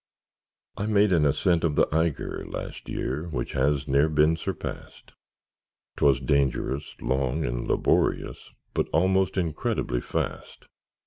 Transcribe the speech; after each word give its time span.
I 0.77 0.87
made 0.87 1.11
an 1.11 1.27
ascent 1.27 1.63
of 1.63 1.75
the 1.75 1.87
Eiger 1.93 2.43
Last 2.47 2.89
year, 2.89 3.27
which 3.27 3.51
has 3.51 3.87
ne'er 3.87 4.09
been 4.09 4.35
surpassed; 4.35 5.11
'Twas 5.95 6.19
dangerous, 6.19 6.95
long, 6.99 7.45
and 7.45 7.67
laborious, 7.67 8.49
But 8.73 8.89
almost 8.91 9.37
incredibly 9.37 10.01
fast. 10.01 10.65